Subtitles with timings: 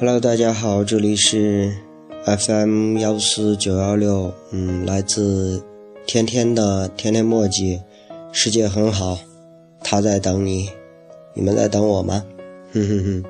[0.00, 1.74] Hello，大家好，这里是
[2.24, 5.62] FM 幺四九幺六，嗯，来自
[6.06, 7.82] 天天的天天墨迹，
[8.32, 9.18] 世界很好，
[9.84, 10.70] 他在等你，
[11.34, 12.24] 你们在等我吗？
[12.72, 13.24] 哼哼哼，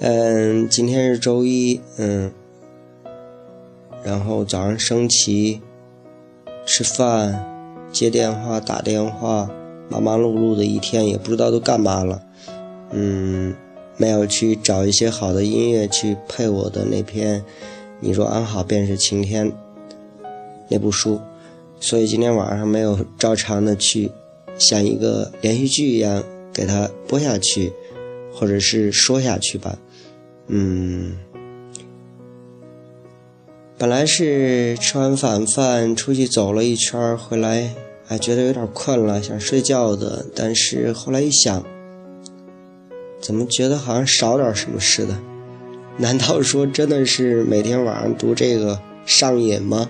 [0.00, 2.32] 嗯，今天是周一，嗯，
[4.02, 5.60] 然后早上升旗，
[6.64, 7.44] 吃饭，
[7.92, 9.50] 接电话，打电话，
[9.90, 12.22] 忙忙碌碌的一天，也不知道都干嘛了，
[12.90, 13.54] 嗯。
[13.96, 17.40] 没有去找一些好的音乐去配我的那篇
[18.00, 19.50] 《你若安好便是晴天》
[20.68, 21.20] 那部书，
[21.78, 24.10] 所以今天晚上没有照常的去
[24.58, 27.72] 像一个连续剧一样给它播下去，
[28.32, 29.78] 或者是说下去吧。
[30.48, 31.18] 嗯，
[33.78, 41.64] 本来是吃完晚饭出去走了一圈回来，还觉得有点困了，想睡觉的，但是后来一想。
[43.22, 45.16] 怎么觉得好像少点什么似的？
[45.96, 49.88] 难道说真的是每天晚上读这个上瘾吗？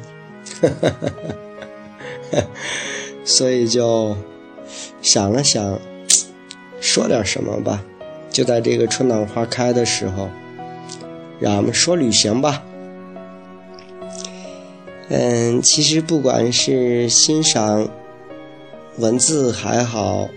[3.24, 4.16] 所以就
[5.00, 5.80] 想了想，
[6.80, 7.82] 说点什么吧。
[8.30, 10.28] 就在这个春暖花开的时候，
[11.38, 12.62] 让我们说旅行吧。
[15.08, 17.88] 嗯，其实不管是欣赏
[18.98, 20.28] 文字还好，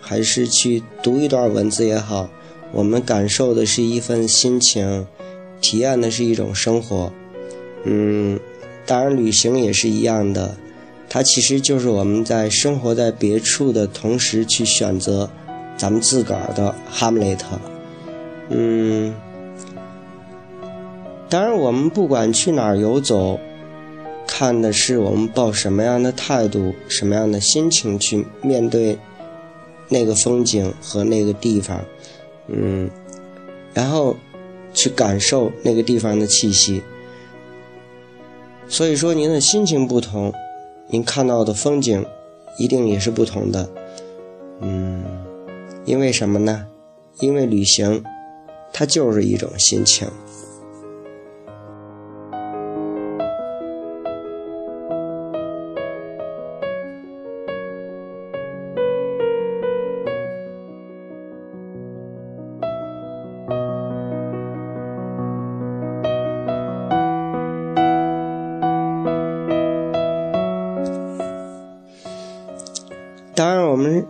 [0.00, 2.28] 还是去读一段文字也好。
[2.72, 5.06] 我们感受的是一份心情，
[5.60, 7.12] 体验的是一种生活，
[7.84, 8.38] 嗯，
[8.86, 10.56] 当然旅行也是一样的，
[11.08, 15.28] 它其实就是我们在生活在别处的同时去选择
[15.76, 17.58] 咱们自个儿的哈姆雷特，
[18.48, 19.12] 嗯，
[21.28, 23.38] 当然我们不管去哪儿游走，
[24.26, 28.96] 看的是我们抱什么样的态度、什么样的心情去面对
[29.88, 31.80] 那个风景和那个地方。
[32.52, 32.90] 嗯，
[33.72, 34.16] 然后
[34.72, 36.82] 去感受那个地方的气息。
[38.68, 40.32] 所以说，您的心情不同，
[40.88, 42.04] 您看到的风景
[42.58, 43.68] 一定也是不同的。
[44.60, 45.04] 嗯，
[45.84, 46.66] 因为什么呢？
[47.18, 48.04] 因为旅行，
[48.72, 50.08] 它就是一种心情。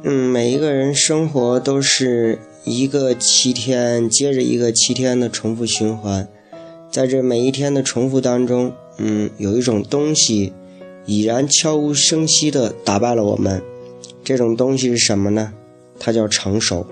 [0.03, 6.27] 嗯，每一个人生活都是一个七天接着一个七天的重复循环，
[6.91, 10.55] 在这每一天的重复当中，嗯，有一种东西
[11.05, 13.63] 已然悄无声息地打败了我们。
[14.25, 15.53] 这种东西是什么呢？
[15.99, 16.87] 它叫成熟。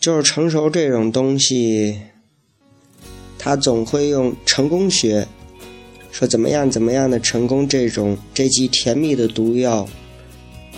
[0.00, 2.00] 就是成熟这种东西，
[3.38, 5.26] 他总会用成功学
[6.12, 9.88] 说怎么样怎么样的成功这种这剂甜蜜的毒药，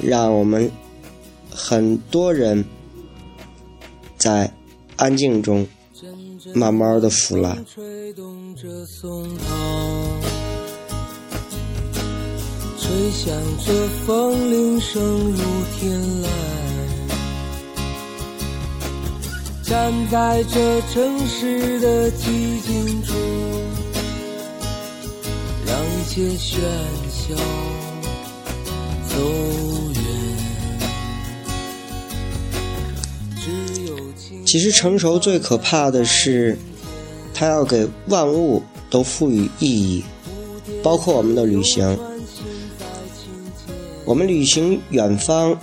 [0.03, 0.71] 让我们
[1.51, 2.65] 很多人
[4.17, 4.51] 在
[4.97, 5.67] 安静中
[6.55, 7.63] 慢慢的腐烂。
[7.67, 8.15] 吹
[13.13, 13.33] 响
[13.65, 13.73] 着
[14.05, 15.43] 风铃声如
[15.79, 16.30] 天籁。
[19.71, 23.15] 站在这城市的寂静处，
[25.65, 26.59] 让一切喧
[27.09, 27.37] 嚣
[29.09, 29.15] 走
[29.95, 30.03] 远。
[33.37, 33.97] 只有
[34.45, 36.59] 其实成熟最可怕的是，
[37.33, 38.61] 它要给万物
[38.91, 40.05] 都赋予意义，
[40.83, 41.97] 包括我们的旅行。
[44.05, 45.57] 我们旅行远方。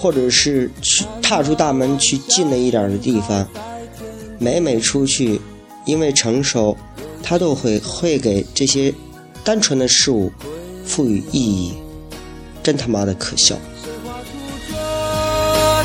[0.00, 3.44] 或者是去踏出大门去近了一点的地方，
[4.38, 5.40] 每每出去，
[5.86, 6.76] 因为成熟，
[7.20, 8.94] 他都会会给这些
[9.42, 10.30] 单纯的事物
[10.84, 11.74] 赋予意义，
[12.62, 13.56] 真他妈的可笑。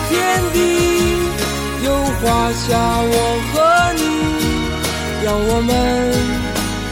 [0.09, 0.59] 天地
[1.83, 3.15] 又画下我
[3.51, 3.53] 和
[3.97, 4.01] 你，
[5.25, 5.69] 让我们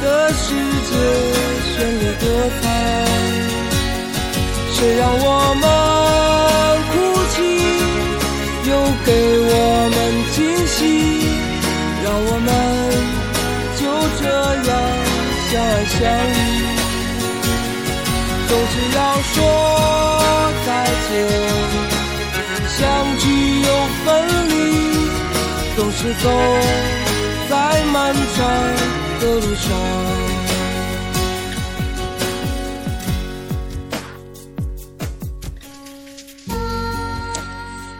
[0.01, 0.43] 的世
[0.89, 0.91] 界
[1.69, 2.25] 绚丽多
[2.61, 2.63] 彩，
[4.73, 5.70] 谁让我们？
[18.51, 18.99] 总是要
[19.31, 19.41] 说
[20.65, 20.69] 再
[21.07, 21.09] 见，
[22.67, 22.83] 相
[23.17, 23.23] 聚
[23.61, 23.67] 又
[24.03, 24.05] 分
[24.49, 24.51] 离，
[25.77, 26.27] 总是走
[27.49, 27.55] 在
[27.93, 28.45] 漫长
[29.21, 29.71] 的路上。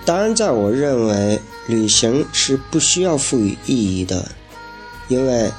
[0.03, 4.29] 当然，在我认为，旅行是不需要赋予意义的，
[5.07, 5.49] 因为，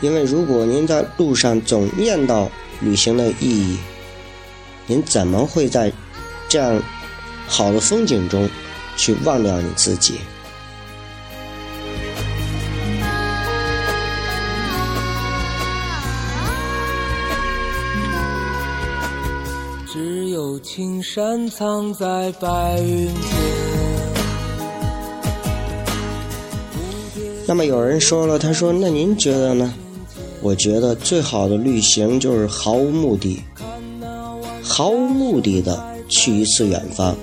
[0.00, 2.48] 因为如果您在路上总念叨
[2.78, 3.76] 旅行的意义，
[4.86, 5.92] 您怎么会在
[6.48, 6.80] 这样
[7.48, 8.48] 好的风景中
[8.96, 10.14] 去忘掉你自己？
[19.92, 23.14] 只有青山藏在白云间。
[27.48, 29.72] 那么有人说了，他说：“那您觉得呢？”
[30.42, 33.42] 我觉得最好的旅行就是毫无目的、
[34.76, 37.16] 毫无目的的去一次远方，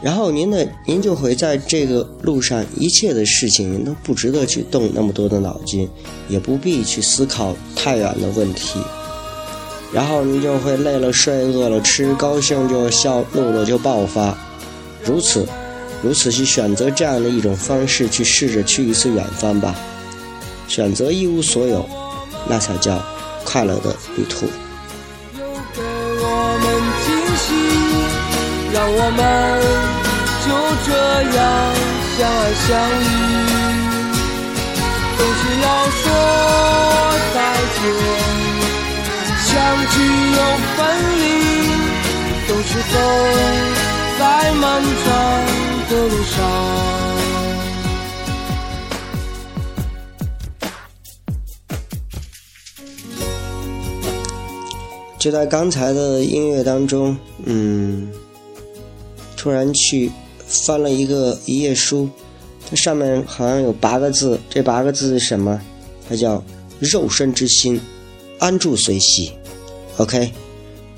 [0.00, 5.86] 然后您的您就会在这个路上一切的事情您都不值得去动那么多的脑筋，
[6.26, 8.80] 也不必去思考太远的问题，
[9.92, 14.34] 然后您就会累了睡，饿了吃，高兴就笑，怒了就爆发，
[15.04, 15.46] 如此。
[16.02, 19.74] 如此去选择这样的一种方式去试着去一次远方吧，
[20.68, 21.84] 选择一无所有，
[22.48, 22.98] 那才叫
[23.44, 24.46] 快乐的旅途。
[28.78, 29.20] 让我们
[30.44, 30.46] 就
[30.86, 30.88] 这
[31.34, 31.38] 样
[32.14, 32.68] 相爱相
[33.02, 33.04] 依。
[35.16, 35.66] 总是要
[35.98, 36.00] 说
[37.34, 37.36] 再
[37.74, 37.80] 见，
[39.46, 39.50] 相
[39.90, 39.94] 聚
[40.30, 40.38] 又
[40.76, 40.78] 分
[41.18, 41.20] 离，
[42.46, 42.94] 总是走
[44.16, 44.22] 在
[44.54, 44.62] 漫
[45.04, 45.06] 长。
[45.88, 46.36] 的路上。
[55.18, 58.08] 就在刚才的音乐当中，嗯，
[59.38, 60.10] 突然去
[60.46, 62.10] 翻了一个一页书，
[62.68, 65.58] 它上面好像有八个字，这八个字是什么？
[66.08, 66.42] 它叫
[66.80, 67.80] “肉身之心，
[68.40, 69.32] 安住随喜”。
[69.98, 70.32] OK，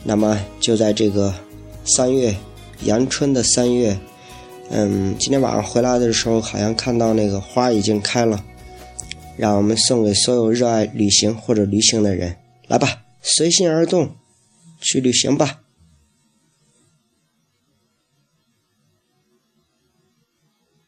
[0.03, 1.35] 那么就在这个
[1.85, 2.35] 三月，
[2.85, 3.97] 阳春的三月。
[4.71, 8.43] 嗯，今天晚上回来的时候，好像看到那个花已经开了，
[9.37, 12.37] 让我们送给所有热爱旅行或者旅行的人，
[12.69, 14.11] 来吧，随心而动，
[14.81, 15.61] 去旅行吧。